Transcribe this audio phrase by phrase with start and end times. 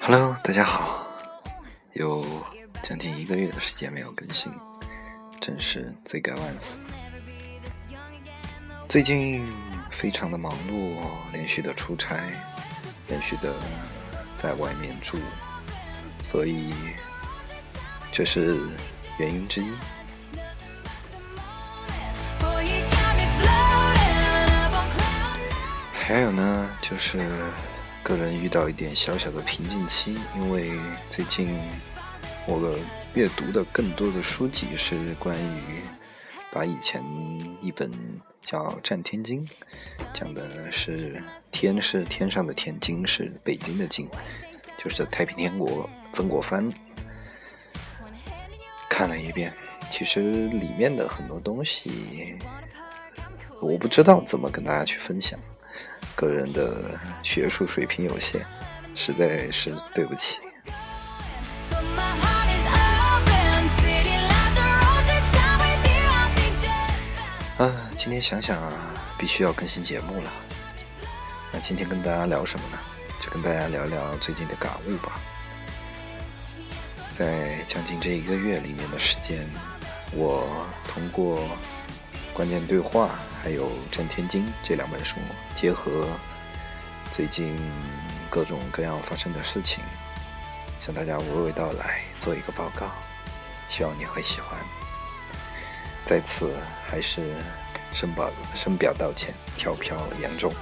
[0.00, 1.06] hello 大家好。
[1.94, 2.22] 有
[2.82, 4.52] 将近一个月的时间没有更新
[5.40, 6.80] 真是罪该万死。
[8.90, 9.46] 最近
[9.90, 11.00] 非常的忙碌
[11.32, 12.20] 连续的出差
[13.08, 13.54] 连续的
[14.36, 15.16] 在外面住
[16.22, 16.74] 所以
[18.12, 18.58] 这是
[19.18, 19.97] 原因之一。
[26.08, 27.18] 还有呢，就是
[28.02, 30.72] 个人遇到一点小小的瓶颈期，因为
[31.10, 31.54] 最近
[32.46, 32.74] 我
[33.12, 35.82] 阅读的更多的书籍是关于
[36.50, 37.04] 把以前
[37.60, 37.92] 一本
[38.40, 39.46] 叫《战天津》，
[40.14, 44.08] 讲的是天是天上的天，津是北京的京，
[44.78, 46.72] 就是太平天国曾国藩
[48.88, 49.52] 看了一遍，
[49.90, 52.38] 其实里面的很多东西
[53.60, 55.38] 我不知道怎么跟大家去分享。
[56.18, 58.44] 个人的学术水平有限，
[58.96, 60.40] 实在是对不起。
[67.58, 68.72] 啊，今天想想啊，
[69.16, 70.32] 必须要更新节目了。
[71.52, 72.78] 那今天跟大家聊什么呢？
[73.20, 75.20] 就跟大家聊聊最近的感悟吧。
[77.12, 79.48] 在将近这一个月里面的时间，
[80.12, 80.48] 我
[80.88, 81.48] 通过
[82.34, 83.10] 关键对话
[83.42, 85.16] 还有《战天经》这两本书，
[85.54, 86.06] 结合
[87.12, 87.56] 最近
[88.28, 89.82] 各种各样发生的事情，
[90.78, 92.90] 向大家娓娓道来，做一个报告，
[93.68, 94.58] 希望你会喜欢。
[96.04, 97.36] 在此还是
[97.92, 100.52] 深表深表道歉，飘飘严重。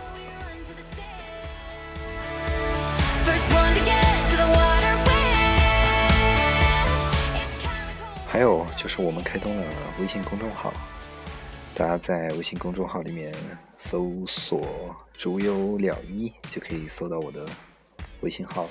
[8.29, 9.67] 还有就是我们开通了
[9.99, 10.71] 微信公众号，
[11.79, 13.35] 大家在微信公众号里面
[13.77, 14.63] 搜索
[15.13, 17.47] “竹有了一”就可以搜到我的
[18.23, 18.71] 微信号了。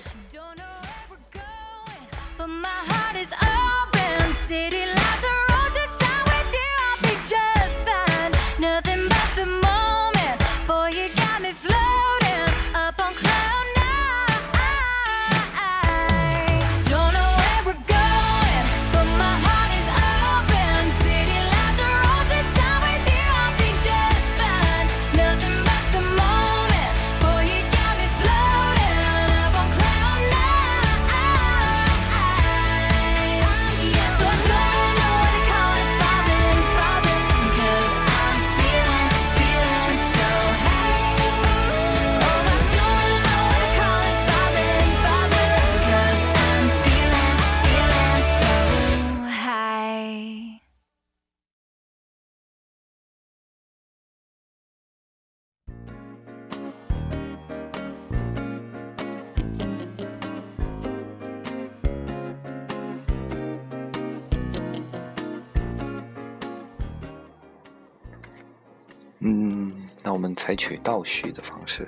[69.27, 71.87] 嗯，那我们采取倒叙的方式，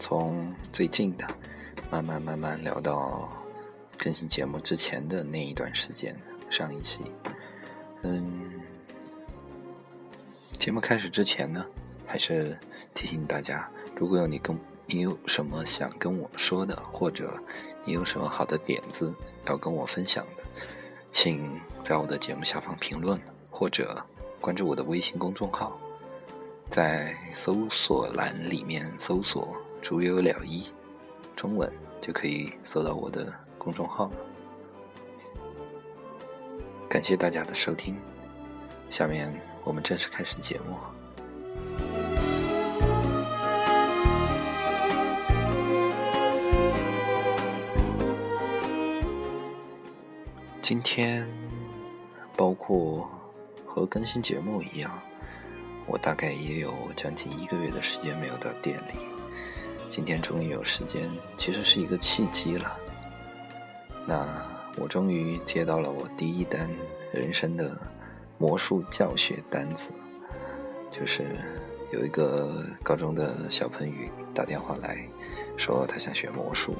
[0.00, 1.24] 从最近的
[1.92, 3.28] 慢慢慢慢聊到
[3.96, 6.98] 更新节目之前的那一段时间，上一期。
[8.02, 8.60] 嗯，
[10.58, 11.64] 节目开始之前呢，
[12.04, 12.58] 还是
[12.94, 17.32] 提醒大家，如果有你跟你有什么想跟我说的，或者
[17.84, 19.14] 你有什么好的点子
[19.46, 20.42] 要跟我分享的，
[21.12, 23.20] 请在我的节目下方评论，
[23.52, 24.04] 或者
[24.40, 25.78] 关注我的微信公众号。
[26.68, 30.66] 在搜索栏里面搜索“竹有了一”，
[31.36, 34.16] 中文就可以搜到我的公众号了。
[36.88, 37.96] 感谢大家的收听，
[38.88, 39.32] 下面
[39.64, 40.76] 我们正式开始节目。
[50.60, 51.28] 今天，
[52.36, 53.10] 包括
[53.66, 54.90] 和更新节目一样。
[55.86, 59.04] 我大概也有将近一个月的时间没有到店里，
[59.90, 62.76] 今天终于有时间，其实是一个契机了。
[64.06, 64.26] 那
[64.78, 66.70] 我终于接到了我第一单
[67.12, 67.76] 人生的
[68.38, 69.90] 魔术教学单子，
[70.90, 71.24] 就是
[71.92, 73.94] 有一个高中的小朋友
[74.32, 74.98] 打电话来
[75.56, 76.74] 说他想学魔术，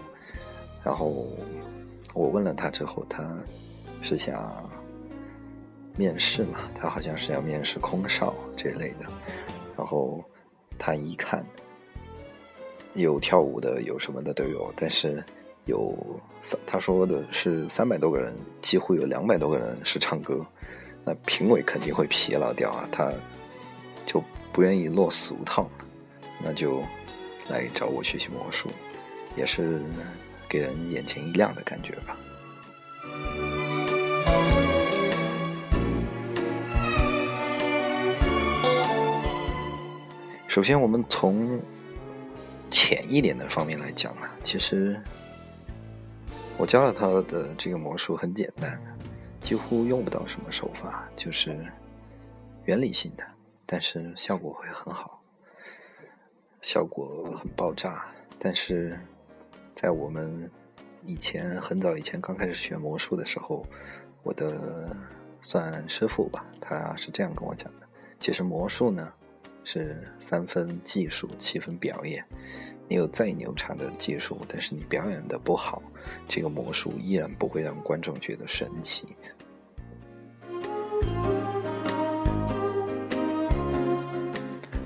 [0.83, 1.27] 然后
[2.15, 3.29] 我问了他之后，他
[4.01, 4.71] 是想。
[5.97, 9.07] 面试嘛，他好像是要面试空少这一类的，
[9.77, 10.25] 然后
[10.79, 11.47] 他一看，
[12.95, 15.23] 有跳舞的，有什么的都有，但是
[15.67, 15.95] 有
[16.41, 20.45] 三，他说的是三百多个人，几乎有两百多个人是唱歌，
[21.05, 23.13] 那评委肯定会疲劳掉啊，他
[24.07, 24.23] 就
[24.53, 25.69] 不愿意落俗套，
[26.43, 26.83] 那就
[27.49, 28.69] 来找我学习魔术，
[29.37, 29.83] 也是
[30.49, 32.17] 给人眼前一亮的感觉吧。
[40.53, 41.59] 首先，我们从
[42.71, 45.01] 浅一点的方面来讲啊，其实
[46.59, 48.79] 我教了他的这个魔术很简单，
[49.41, 51.57] 几乎用不到什么手法，就是
[52.67, 53.25] 原理性的，
[53.65, 55.23] 但是效果会很好，
[56.61, 58.05] 效果很爆炸。
[58.39, 59.01] 但是
[59.75, 60.51] 在我们
[61.03, 63.65] 以前很早以前刚开始学魔术的时候，
[64.23, 64.95] 我的
[65.41, 67.87] 算师傅吧，他是这样跟我讲的：
[68.21, 69.11] 其实魔术呢。
[69.65, 72.25] 是三分技术，七分表演。
[72.89, 75.83] 你有再牛叉的技术，但是你表演的不好，
[76.29, 79.09] 这个魔术依然不会让观众觉得神奇。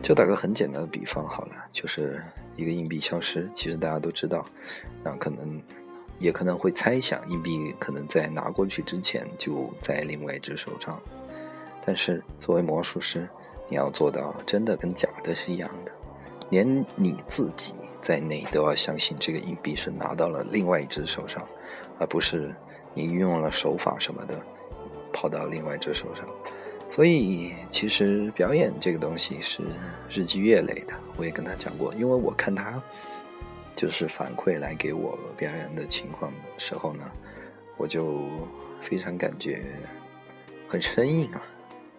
[0.03, 2.23] 就打个很简单的比方好了，就是
[2.55, 4.47] 一个硬币消失，其实大家都知道，
[5.03, 5.61] 那可能
[6.21, 11.03] 也可能会猜想，硬币可能在拿过去之前就在另外一只手上。
[11.85, 13.29] 但是作为魔术师，
[13.69, 15.93] 你要做到真的跟假的是一样的，
[16.51, 21.45] 连你自己在内都要相信这个硬币是拿到了另外一只手上，
[21.99, 22.55] 而不是
[22.95, 24.41] 你运用了手法什么的
[25.13, 26.25] 跑到另外一只手上。
[26.89, 29.61] 所以，其实表演这个东西是
[30.09, 30.95] 日积月累的。
[31.17, 32.81] 我也跟他讲过，因为我看他
[33.75, 37.05] 就是反馈来给我表演的情况的时候呢，
[37.77, 38.23] 我就
[38.81, 39.65] 非常感觉
[40.69, 41.43] 很生硬啊。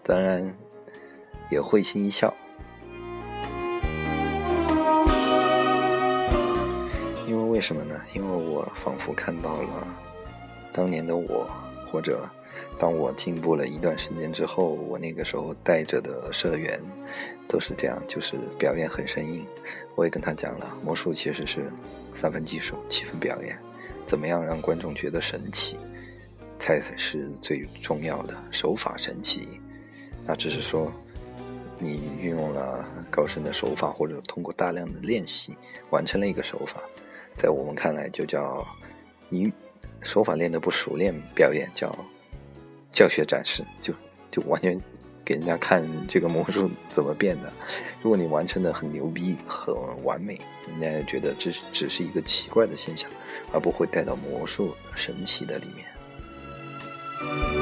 [0.01, 0.55] 当然。
[1.49, 2.33] 也会心一笑，
[7.25, 7.99] 因为为什么呢？
[8.13, 9.87] 因为我仿佛看到了
[10.73, 11.49] 当年的我，
[11.89, 12.29] 或者
[12.77, 16.81] 当我进步了一段时间之后，我那个时候带着的社员
[17.47, 19.45] 都是这样，就是表演很生硬。
[19.95, 21.71] 我也跟他讲了，魔术其实是
[22.13, 23.57] 三分技术，七分表演，
[24.05, 25.77] 怎么样让观众觉得神奇，
[26.59, 28.35] 才是最重要的。
[28.51, 29.47] 手法神奇，
[30.25, 30.91] 那只是说。
[31.79, 35.55] 你运用了高深的手法，或者通过大量的练习
[35.89, 36.81] 完成了一个手法，
[37.35, 38.65] 在我们看来就叫
[39.29, 39.51] 你
[40.01, 41.95] 手法练得不熟练，表演叫
[42.91, 43.93] 教学展示，就
[44.31, 44.79] 就完全
[45.23, 47.51] 给人家看这个魔术怎么变的。
[48.01, 53.09] 如果你完成的很牛逼、很完美，人家觉得这只是一个奇怪的现象，
[53.51, 57.56] 而不会带到魔术神奇的里面。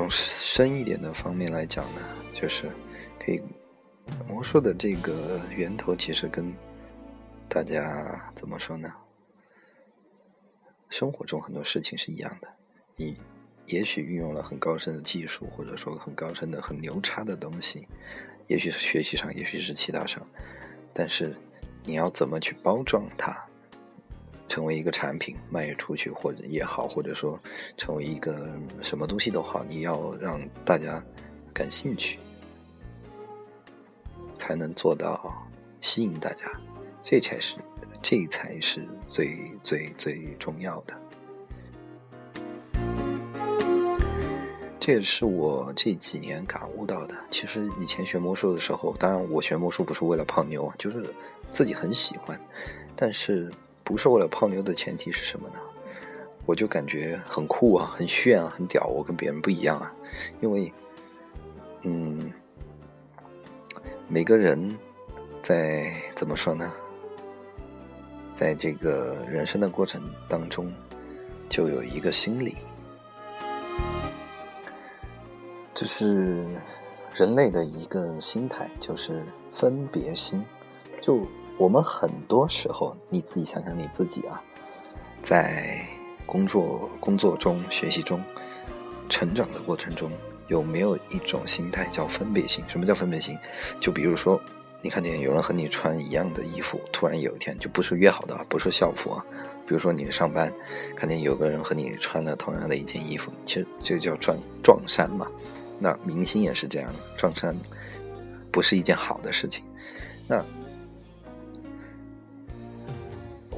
[0.00, 2.00] 从深一点的方面来讲呢，
[2.32, 2.72] 就是
[3.22, 3.38] 可以
[4.26, 6.50] 魔术的这个源头，其实跟
[7.50, 8.90] 大家怎么说呢？
[10.88, 12.48] 生活中很多事情是一样的。
[12.96, 13.14] 你
[13.66, 17.86] 也许运用了很高深的技术，或者说很高深的、很牛叉的东西，
[18.46, 20.26] 也许是学习上，也许是其他上，
[20.94, 21.36] 但是
[21.84, 23.36] 你要怎么去包装它？
[24.50, 27.38] 成为一个产品卖出去，或者也好，或者说
[27.76, 28.50] 成为一个
[28.82, 31.00] 什么东西都好，你要让大家
[31.54, 32.18] 感兴趣，
[34.36, 35.32] 才能做到
[35.80, 36.50] 吸引大家，
[37.00, 37.58] 这才是
[38.02, 40.94] 这才是最最最重要的。
[44.80, 47.14] 这也是我这几年感悟到的。
[47.30, 51.14] 其实以前学魔术的时候，当然我学魔术不是为了泡妞，就是
[51.52, 52.36] 自己很喜欢，
[52.96, 53.48] 但是。
[53.90, 55.56] 不是为了泡妞的前提是什么呢？
[56.46, 59.92] 我就感觉很酷啊，很炫啊，很屌，我跟别人不一样啊。
[60.40, 60.72] 因为，
[61.82, 62.32] 嗯，
[64.08, 64.76] 每个人
[65.42, 66.72] 在怎么说呢？
[68.32, 70.72] 在这个人生的过程当中，
[71.48, 72.56] 就有一个心理，
[75.74, 76.46] 这是
[77.14, 80.44] 人类的一个心态，就是分别心，
[81.00, 81.26] 就。
[81.60, 84.42] 我们很多时候，你自己想想你自己啊，
[85.22, 85.86] 在
[86.24, 88.18] 工作、工作中、学习中、
[89.10, 90.10] 成长的过程中，
[90.48, 92.64] 有没有一种心态叫分别心？
[92.66, 93.36] 什么叫分别心？
[93.78, 94.40] 就比如说，
[94.80, 99.22] 你看见有人和你穿一样的衣服，突然有一天就不是约好的，不是校服啊。
[99.66, 100.50] 比如说你上班，
[100.96, 105.26] 看见有个人和你穿了同样的一件衣服，其实这个叫撞撞衫嘛。
[105.78, 107.54] 那明星也是这样，撞衫
[108.50, 109.62] 不是一件好的事情。
[110.26, 110.42] 那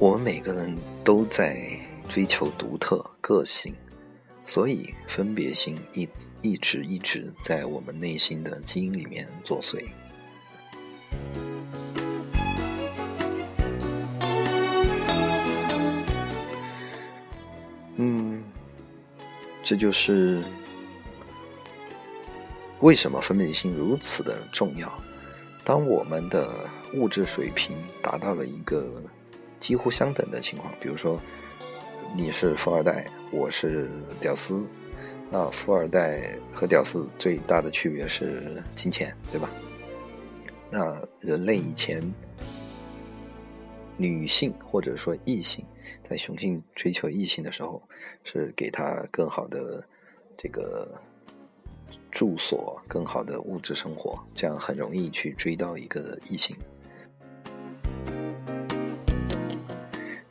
[0.03, 1.57] 我们每个人都在
[2.09, 3.73] 追求独特个性
[4.43, 9.81] 所以分别心一直一直一直在我们内心的基因里面作祟。
[17.95, 18.43] 嗯
[19.63, 20.43] 这就是
[22.81, 24.91] 为什么分别心如此的重要。
[25.63, 26.53] 当我们的
[26.93, 29.01] 物质水平达到了一个
[29.63, 31.17] 几乎相等的情况，比如说
[32.17, 33.89] 你是富二代，我是
[34.19, 34.67] 屌丝，
[35.31, 39.49] 那富二代和屌丝最大的区别是金钱，对吧？
[40.69, 42.03] 那人类以前
[43.95, 45.65] 女性或者说异性
[46.09, 47.81] 在雄性追求异性的时候，
[48.25, 49.81] 是给他更好的
[50.37, 50.91] 这个
[52.11, 56.53] 住所、更好的物质生活，这样很容易去追到一个异性。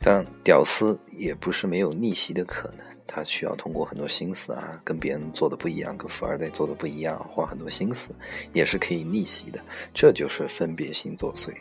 [0.05, 8.13] 但屌丝也不是没有逆袭的可能，他需要通过很多心思啊，跟别人做的不一样，跟富二代做的不一样，花很多心思，
[8.51, 9.61] 也是可以逆袭的。
[9.93, 11.53] 这就是分别心作祟。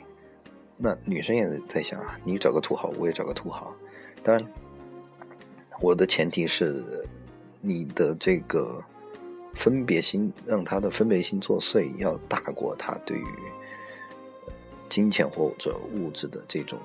[0.76, 3.72] 那女生也在想啊，你找个土豪，我也找个土豪。
[4.24, 4.44] 当然，
[5.80, 7.06] 我的前提是
[7.60, 8.82] 你的这个
[9.54, 13.26] 分别心，让他的分别心作祟要大过他对于
[14.88, 16.76] 金钱或者物质的这种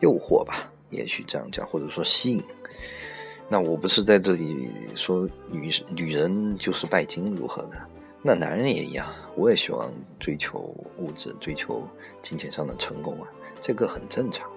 [0.00, 2.42] 诱惑吧，也许这样讲，或者说吸引。
[3.48, 7.76] 那我不是在这里说女女人就是拜金如何的，
[8.22, 10.58] 那男人也一样，我也希望追求
[10.98, 11.86] 物质，追求
[12.22, 13.28] 金钱上的成功啊，
[13.60, 14.48] 这个很正常。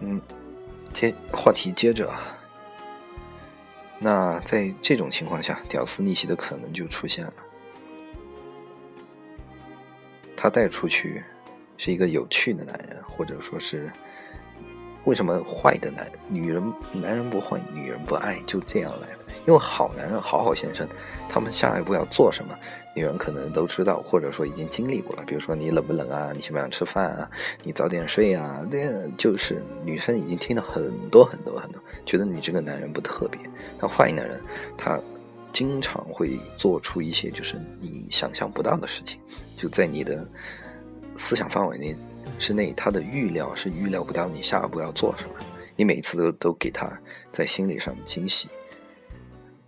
[0.00, 0.20] 嗯，
[0.92, 2.20] 接话题接着啊，
[3.98, 7.34] 那在这种情况下，屌丝逆袭的可能就出现了。
[10.36, 11.24] 他带出去
[11.76, 13.90] 是一个有趣的男人，或者说是
[15.04, 19.18] 为什么坏的男女人男人不坏，女人不爱，就这样来了。
[19.46, 20.88] 因为好男人、好好先生，
[21.28, 22.52] 他们下一步要做什么，
[22.96, 25.22] 女人可能都知道，或者说已经经历过了。
[25.24, 27.30] 比如说你冷不冷啊，你喜不喜欢吃饭啊，
[27.62, 33.40] 你早点睡啊，这就是女生已经听到很多很多很多，觉得你这个男人不特别。
[33.78, 34.42] 但坏男人，
[34.76, 34.98] 他
[35.52, 39.20] 经常会做出一些就是你想象不到的事情，
[39.56, 40.26] 就在你的
[41.16, 41.96] 思想范围内
[42.38, 45.34] 之内，他的预料是预料不到你下一步要做什么，
[45.74, 46.90] 你每次都都给他
[47.32, 48.48] 在心理上的惊喜。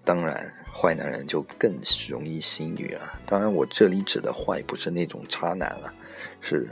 [0.04, 1.74] 当然，坏男人就更
[2.08, 3.00] 容易吸引女人。
[3.26, 5.92] 当然，我这里指的坏不是那种渣男了，
[6.40, 6.68] 是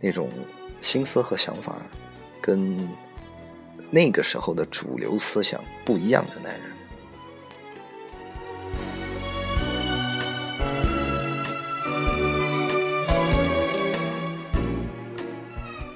[0.00, 0.28] 那种
[0.80, 1.76] 心思和想法
[2.40, 2.88] 跟
[3.90, 6.75] 那个时候的主流思想不一样的男人。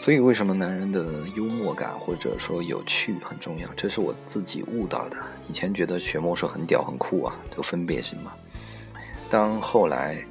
[0.01, 3.69] 所以，为什么男人的幽默感或者说有趣很重要？
[3.75, 5.17] 这是我自己悟到的。
[5.47, 8.33] 以前觉得学魔术很屌很酷啊，有分别心嘛。
[9.29, 10.25] 当后来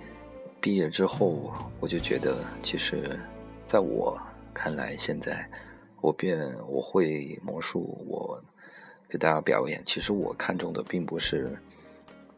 [0.60, 3.20] 毕业之后，我就觉得，其实
[3.64, 4.20] 在我
[4.56, 5.48] 看来，现在
[6.02, 8.44] 我变我会魔术，我
[9.08, 9.84] 给大家表演。
[9.86, 11.56] 其实我看中的并不是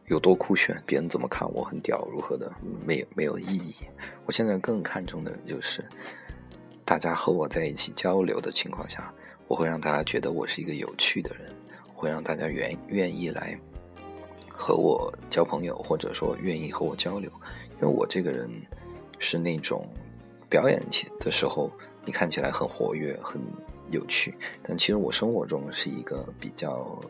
[0.08, 2.52] 有多酷炫，别人怎么看我很屌如何的，
[2.84, 3.74] 没有没有意义。
[4.26, 5.82] 我现在更看重的就是。
[6.84, 9.12] 大家和我在一起交流的情况下，
[9.48, 11.52] 我会让大家觉得我是一个有趣的人，
[11.94, 13.58] 会让大家愿愿意来
[14.48, 17.30] 和我交朋友，或者说愿意和我交流。
[17.80, 18.50] 因为我这个人
[19.18, 19.88] 是那种
[20.48, 21.70] 表演起的时候，
[22.04, 23.40] 你看起来很活跃、很
[23.90, 27.00] 有趣，但其实我生活中是一个比较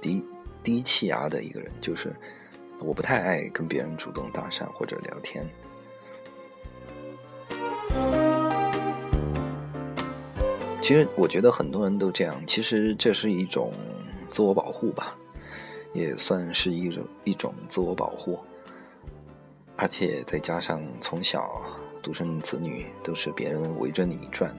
[0.00, 0.24] 低
[0.62, 2.14] 低气压的一个人，就是
[2.78, 5.48] 我不太爱跟别人主动搭讪或者聊天。
[10.82, 13.72] 其实我觉得很多人都这样，其实这是一种
[14.28, 15.16] 自我保护吧，
[15.92, 18.36] 也算是一种一种自我保护。
[19.76, 21.62] 而且再加上从小
[22.02, 24.54] 独生子女都是别人围着你转，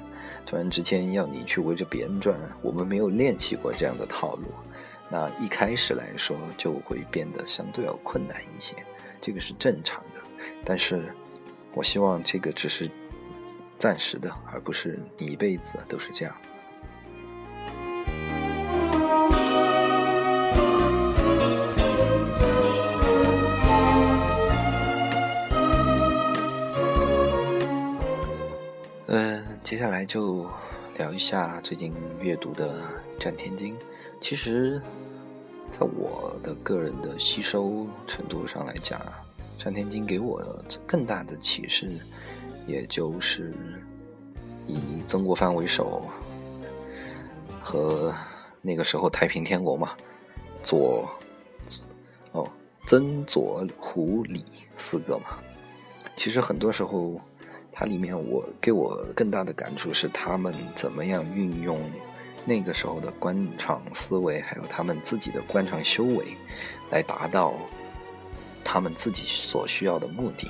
[0.45, 4.45] 突然之间要你去围着别人转，我们没有练习过这样的套路，
[5.09, 8.73] 那一开始来说就会变得相对要困难一些，
[9.19, 10.41] 这个是正常的。
[10.63, 11.13] 但是
[11.73, 12.89] 我希望这个只是。
[13.83, 16.33] 暂时的，而不是你一辈子都是这样。
[29.07, 30.49] 嗯，接下来就
[30.97, 32.79] 聊一下最近阅读的
[33.21, 33.77] 《战天经》。
[34.21, 34.81] 其实，
[35.73, 38.97] 在我的个人的吸收程度上来讲，
[39.61, 40.41] 《战天经》给我
[40.87, 41.99] 更大的启示。
[42.65, 43.53] 也就是
[44.67, 46.05] 以曾国藩为首，
[47.61, 48.13] 和
[48.61, 49.91] 那个时候太平天国嘛，
[50.63, 51.09] 左
[52.31, 52.49] 哦
[52.85, 54.43] 曾左胡李
[54.77, 55.39] 四个嘛。
[56.15, 57.19] 其实很多时候，
[57.71, 61.81] 它里面我给我更大的感触是他们怎么样运用
[62.45, 66.37] 那个时候的官场思维，还有他们自己的官场修为，
[66.91, 67.53] 来达到
[68.63, 70.49] 他们自己所需要的目的。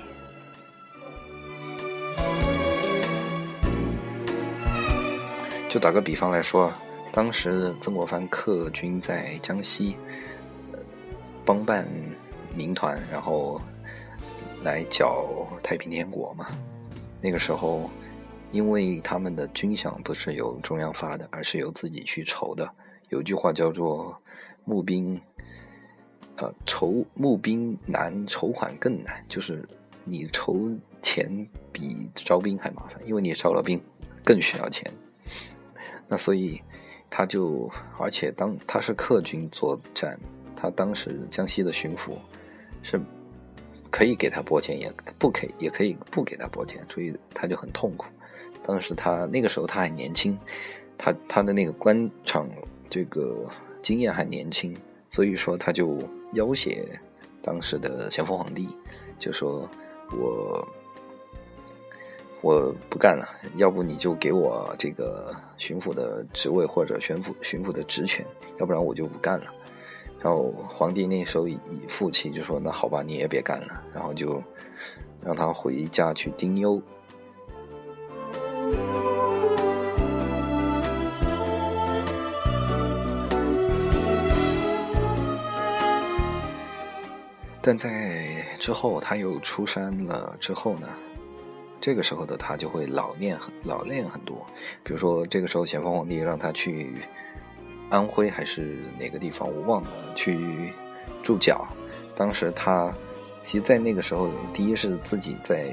[5.73, 6.71] 就打个比方来说，
[7.11, 9.97] 当时曾国藩客军在江西，
[10.71, 10.77] 呃
[11.43, 11.83] 帮办
[12.55, 13.59] 民团，然后
[14.61, 16.45] 来剿太平天国嘛。
[17.19, 17.89] 那个时候，
[18.51, 22.69] 因为他们的军饷不是由中央发的，而是由自己去筹的。
[23.09, 24.15] 有句话叫做
[24.65, 25.19] “募兵，
[26.35, 29.67] 呃，筹募兵难，筹款更难”，就是
[30.03, 30.69] 你筹
[31.01, 31.27] 钱
[31.71, 33.81] 比招兵还麻烦，因为你招了兵
[34.23, 34.93] 更需要钱。
[36.07, 36.61] 那所以
[37.09, 40.19] 他就，而且当他是客军作战，
[40.55, 42.11] 他当时江西的巡抚
[42.81, 42.99] 是
[43.89, 48.07] 可以给他拨钱，也不可以，也可以不给他拨钱，所以他就很痛苦。
[48.65, 50.37] 当时他那个时候他还年轻，
[50.97, 52.49] 他他的那个官场
[52.89, 53.49] 这个
[53.81, 54.75] 经验还年轻，
[55.09, 55.97] 所以说他就
[56.33, 56.85] 要挟
[57.41, 58.67] 当时的咸丰皇帝，
[59.17, 59.69] 就说
[60.11, 60.67] 我。
[62.43, 68.25] 我不干了，要不你就给我这个巡抚的职位或者巡抚巡抚的职权，
[68.59, 69.45] 要不然我就不干了。
[70.21, 71.57] 然后皇帝那时候以
[71.87, 74.43] 负气，就说那好吧，你也别干了，然后就
[75.21, 76.81] 让他回家去丁忧。
[87.61, 90.89] 但在之后他又出山了之后呢？
[91.83, 94.37] 这个时候的他就会老练很老练很多，
[94.85, 96.93] 比如说这个时候咸丰皇帝让他去
[97.89, 100.71] 安徽还是哪个地方我忘了去
[101.21, 101.67] 驻脚，
[102.15, 102.89] 当时他
[103.43, 105.67] 其实，在那个时候，第一是自己在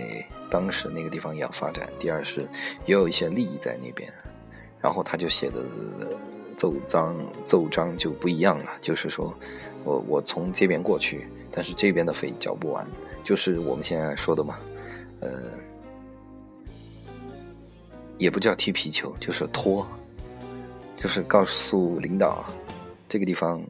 [0.50, 2.40] 当时那个地方也要发展，第二是
[2.86, 4.12] 也有一些利益在那边，
[4.80, 5.62] 然后他就写的
[6.56, 9.32] 奏章奏章就不一样了，就是说
[9.84, 12.84] 我我从这边过去，但是这边的费交不完，
[13.22, 14.58] 就是我们现在说的嘛，
[18.20, 19.84] 也不叫踢皮球，就是拖，
[20.94, 22.44] 就是告诉领导，
[23.08, 23.62] 这个地方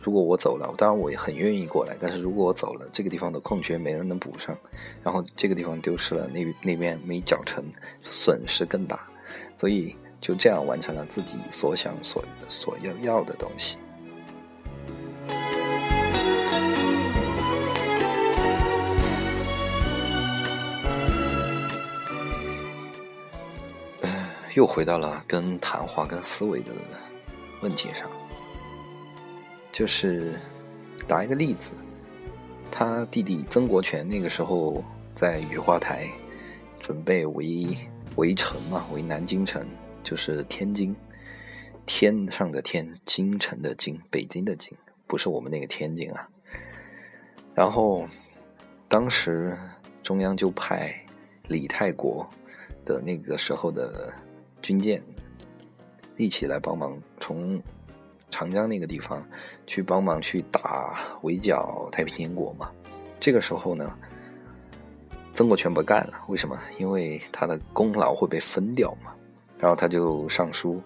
[0.00, 4.56] 如果我走了，当然我也很愿意过来，但是如果我走了，这个地方的空缺没人能补上，
[5.02, 7.64] 然后这个地方丢失了，那那边没缴成，
[8.04, 9.08] 损失更大，
[9.56, 13.76] 所以就这样完成了自己所想所所要要的东西。
[24.56, 26.72] 又回到了跟谈话、跟思维的
[27.60, 28.10] 问题上，
[29.70, 30.32] 就是
[31.06, 31.74] 打一个例子，
[32.70, 34.82] 他弟弟曾国荃那个时候
[35.14, 36.10] 在雨花台
[36.80, 37.76] 准备围
[38.16, 39.62] 围城嘛，围南京城，
[40.02, 40.96] 就是天津，
[41.84, 44.74] 天上的天，京城的京，北京的京，
[45.06, 46.26] 不是我们那个天津啊。
[47.54, 48.08] 然后
[48.88, 49.54] 当时
[50.02, 50.98] 中央就派
[51.46, 52.26] 李泰国
[52.86, 54.10] 的那个时候的。
[54.66, 55.00] 军舰
[56.16, 57.62] 一起来帮忙，从
[58.30, 59.24] 长江那个地方
[59.64, 62.68] 去帮忙去打围剿太平天国嘛。
[63.20, 63.96] 这个时候呢，
[65.32, 66.58] 曾国荃不干了，为什么？
[66.80, 69.14] 因为他的功劳会被分掉嘛。
[69.56, 70.82] 然后他就上书，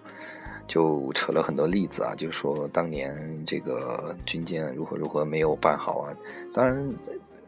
[0.67, 6.13] 就扯了很多例子啊，就说当年这个军舰如何如何没有办好啊。
[6.53, 6.95] 当然，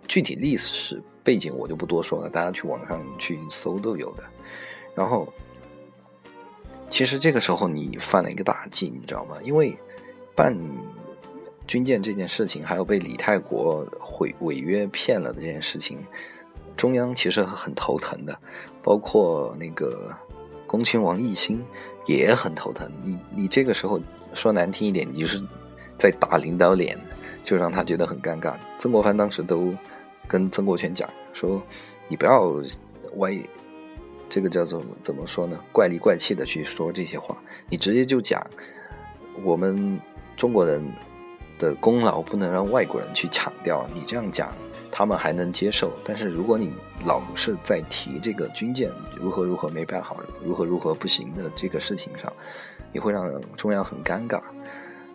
[0.08, 4.24] 具体历史背景我就不多说了，大家去网上去搜都有的。
[4.94, 5.30] 然后。
[6.92, 9.38] 其实这个时候你犯了一个大忌，你知道吗？
[9.42, 9.74] 因为
[10.34, 10.54] 办
[11.66, 15.98] 军舰这件事情，还有被李泰国毁违约骗了的这件事情，
[16.76, 18.38] 中央其实很头疼的，
[18.82, 20.14] 包括那个
[20.66, 21.64] 恭亲王奕欣
[22.04, 22.86] 也很头疼。
[23.02, 23.98] 你你这个时候
[24.34, 25.42] 说难听一点，你就是
[25.96, 26.98] 在打领导脸，
[27.42, 28.54] 就让他觉得很尴尬。
[28.78, 29.74] 曾国藩当时都
[30.28, 31.62] 跟曾国荃讲说
[32.06, 32.52] ：“你不要
[33.16, 33.34] 歪。”
[34.32, 35.60] 这个叫做怎么说呢？
[35.72, 37.36] 怪里怪气的去说这些话，
[37.68, 38.42] 你直接就讲，
[39.44, 40.00] 我们
[40.38, 40.82] 中国人
[41.58, 43.86] 的功劳不能让外国人去抢掉。
[43.92, 44.50] 你这样讲，
[44.90, 45.92] 他们还能接受。
[46.02, 46.72] 但是如果你
[47.04, 48.90] 老是在提这个军舰
[49.20, 52.32] 如何如何没办好，如何如何不行的这个事情上，
[52.90, 54.40] 你会让中央很尴尬。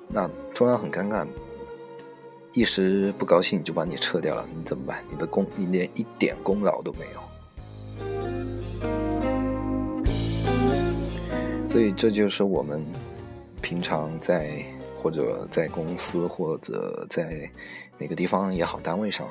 [0.08, 1.27] 那中央很尴尬，
[2.53, 5.03] 一时不高兴就把你撤掉了，你怎么办？
[5.10, 7.27] 你的功，你连一点功劳都没有。
[11.67, 12.86] 所以这就是我们
[13.62, 14.63] 平常在
[15.01, 17.49] 或者在公司或者在
[17.97, 19.27] 哪个地方也好单位上，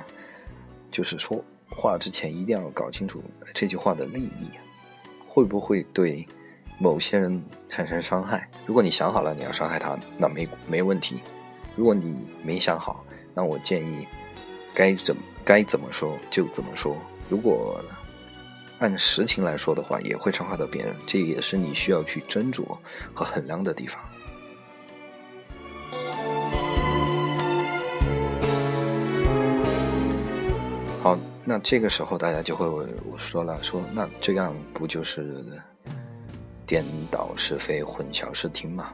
[0.90, 3.22] 就是说话之前一定要搞清楚
[3.55, 4.51] 这句话的利益
[5.27, 6.27] 会不会对
[6.79, 8.49] 某些人产生伤害。
[8.66, 11.16] 如果你想好了你要伤害他，那没没问题；
[11.75, 14.07] 如果你没想好，那我建议
[14.75, 16.96] 该怎该怎么说就怎么说。
[17.29, 17.81] 如果
[18.79, 22.77] 按实情来说的话，也会伤害到别人，这也是你需要去斟酌
[23.15, 24.01] 和衡量的地方。
[31.03, 35.45] 好，那这个时候大家就会我说了，说那这样不就是
[36.67, 38.93] 颠倒是非、混淆视听吗？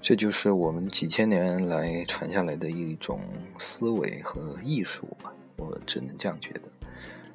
[0.00, 3.20] 这就是我们几千年来传下来的一种
[3.58, 6.62] 思维和艺术吧，我只能这样觉得。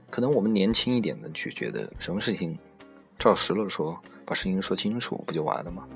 [0.10, 2.58] 可能我们年轻一点的就觉得什么事情
[3.20, 5.88] 照实了说，把事情说清楚不就完了吗？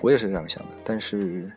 [0.00, 0.68] 我也是这样想的。
[0.84, 1.44] 但是《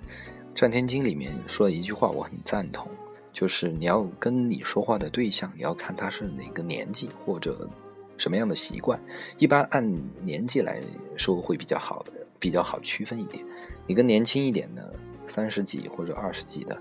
[0.55, 2.89] 战天经》里面说了一句话，我很赞同，
[3.31, 7.69] 就是你要跟你说话的对象，你要看他是哪个年纪或者
[8.17, 8.99] 什么样的习惯，
[9.37, 9.85] 一般按
[10.23, 10.81] 年纪来
[11.17, 13.45] 说会比较好的，比较好区分一点。
[13.85, 14.93] 你跟年轻一点的
[15.25, 16.77] 三十几或者二十几的，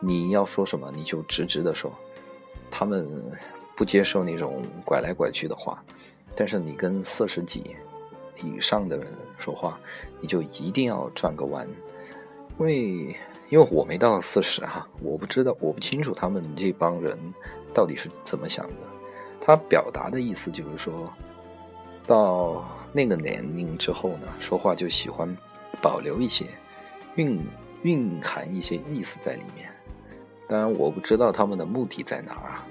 [0.00, 1.92] 你要说什么你就直直的说，
[2.70, 3.08] 他们
[3.76, 5.82] 不接受那种拐来拐去的话。
[6.34, 7.74] 但是你跟四十几
[8.42, 9.80] 以上的人说话，
[10.20, 11.66] 你就一定要转个弯，
[12.58, 13.16] 因为
[13.48, 17.18] 因为我没到四十哈，我不知道我不清楚他们这帮人
[17.72, 18.74] 到底是怎么想的。
[19.40, 21.10] 他表达的意思就是说，
[22.06, 25.36] 到那个年龄之后呢，说话就喜欢。
[25.82, 26.46] 保留一些
[27.16, 27.38] 蕴
[27.82, 29.70] 蕴含一些意思在里面，
[30.48, 32.66] 当然我不知道他们的目的在哪儿啊。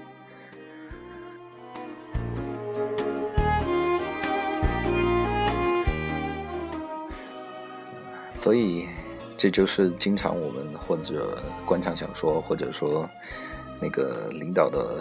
[8.32, 8.88] 所以
[9.38, 13.08] 这就是经常我们或者官场小说，或者说
[13.80, 15.00] 那个领导的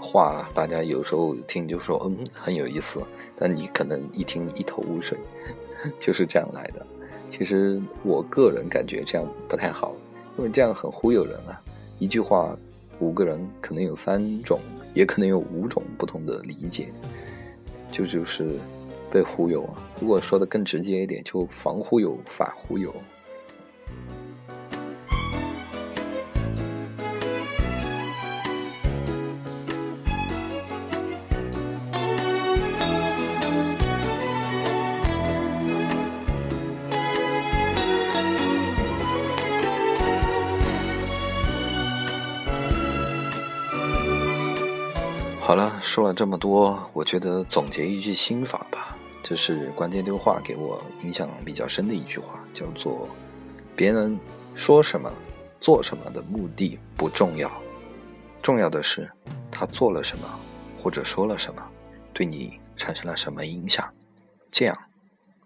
[0.00, 3.00] 话，大家有时候听就说嗯很有意思，
[3.36, 5.18] 但你可能一听一头雾水，
[6.00, 6.84] 就是这样来的。
[7.30, 9.94] 其实我个人感觉这样不太好，
[10.38, 11.60] 因为这样很忽悠人啊。
[11.98, 12.56] 一句话，
[13.00, 14.60] 五个人可能有三种，
[14.94, 16.88] 也可能有五种不同的理解，
[17.90, 18.56] 就就是
[19.10, 19.74] 被忽悠啊。
[20.00, 22.94] 如果说的更直接一点，就防忽悠，反忽悠。
[45.46, 53.06] 好了，说了这么多，我觉得总结一句心法吧，这是关键对话给我影响比较深的一句话，叫做
[53.76, 54.18] “别人
[54.54, 55.12] 说什么、
[55.60, 57.52] 做什么的目的不重要，
[58.42, 59.06] 重要的是
[59.50, 60.26] 他做了什么
[60.82, 61.62] 或者说了什么，
[62.14, 63.92] 对你产生了什么影响，
[64.50, 64.74] 这样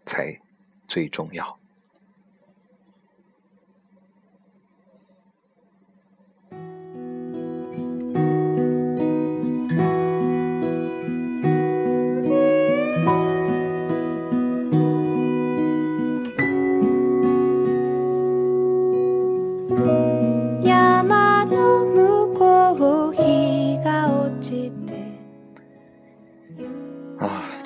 [0.07, 0.33] 才
[0.87, 1.59] 最重要。”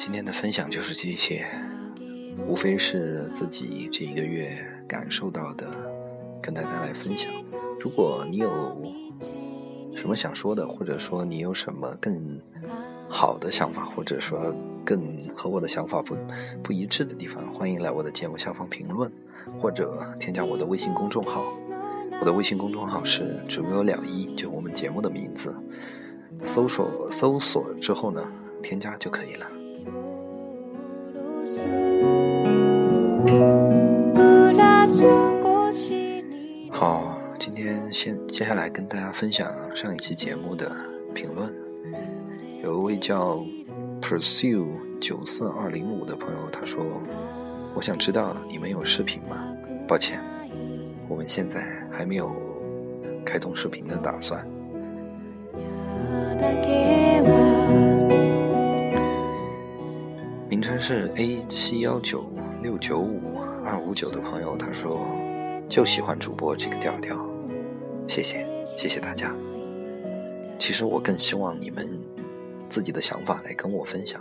[0.05, 1.47] 今天的分享就是这些，
[2.45, 5.71] 无非是自己这一个月感受到的，
[6.43, 7.31] 跟大家来分享。
[7.79, 8.77] 如果你有
[9.95, 12.41] 什么想说的，或者说你有什么更
[13.09, 14.53] 好的想法，或者说
[14.85, 15.01] 更
[15.37, 16.17] 和我的想法不
[16.65, 19.09] 不一致的地方，欢迎来我的节目下方评论，
[19.61, 21.45] 或者添加我的微信公众号。
[22.21, 25.55] 我的微信公众号是“主播了一”，就我们节目的名字。
[26.45, 28.21] 搜索搜索之后呢，
[28.65, 29.62] 添加就可以了。
[36.72, 40.72] 好，今天先接下来跟大家分享上一期节目的
[41.14, 41.52] 评论。
[42.64, 43.44] 有一位叫
[44.02, 44.68] pursue
[45.02, 49.36] 九四二零五的朋友，他说：“我想知道你们有视频吗？
[49.88, 50.20] 抱歉，
[51.10, 52.32] 我们现在还没有
[53.26, 54.46] 开通视频的打算。”
[56.40, 57.34] だけは
[60.48, 63.51] 名称是 A 七幺九六九五二
[63.87, 65.07] 五九的朋友，他说
[65.69, 67.19] 就喜欢主播这个调调，
[68.09, 69.35] 谢谢谢谢大家。
[70.59, 71.89] 其实我更希望你们
[72.71, 74.21] 自己的想法来跟我分享，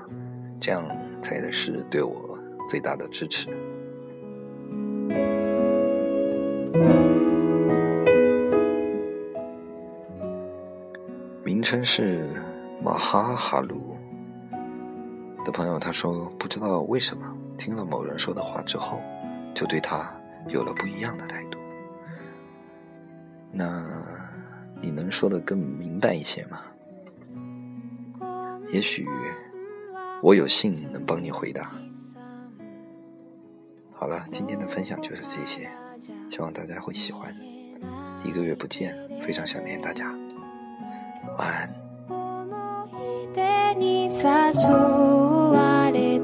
[0.60, 0.86] 这样
[1.21, 3.50] 才是对我最大的支持。
[11.43, 12.28] 名称是
[12.82, 13.95] 马哈哈鲁
[15.45, 17.24] 的朋友，他说不知道为什么
[17.58, 19.00] 听了某人说的话之后，
[19.55, 20.11] 就对他
[20.49, 21.59] 有了不一样的态度。
[23.51, 23.85] 那
[24.81, 26.61] 你能说的更明白一些吗？
[28.69, 29.07] 也许
[30.21, 31.71] 我有幸能帮你回答。
[33.92, 35.71] 好了，今天的分享就是这些，
[36.29, 37.35] 希望大家会喜欢。
[38.25, 40.12] 一个月不见，非常想念大家，
[41.38, 41.69] 晚安。
[42.09, 44.73] 思い出に誘
[45.53, 46.19] われ